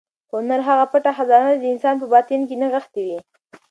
[0.31, 3.17] هنر هغه پټه خزانه ده چې د انسان په باطن کې نغښتې وي.